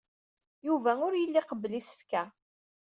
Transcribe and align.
Yuba 0.67 0.91
ur 1.07 1.13
yelli 1.15 1.39
iqebbel 1.41 1.73
isefka. 1.79 2.23